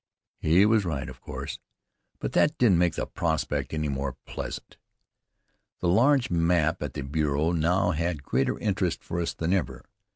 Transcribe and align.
He 0.39 0.65
was 0.65 0.83
right, 0.83 1.07
of 1.07 1.21
course, 1.21 1.59
but 2.17 2.31
that 2.31 2.57
didn't 2.57 2.79
make 2.79 2.95
the 2.95 3.05
prospect 3.05 3.71
any 3.71 3.87
the 3.87 3.93
more 3.93 4.17
pleasant. 4.25 4.77
The 5.79 5.89
large 5.89 6.31
map 6.31 6.81
at 6.81 6.95
the 6.95 7.03
bureau 7.03 7.51
now 7.51 7.91
had 7.91 8.23
greater 8.23 8.57
interest 8.57 9.03
for 9.03 9.21
us 9.21 9.35
than 9.35 9.53
ever. 9.53 9.85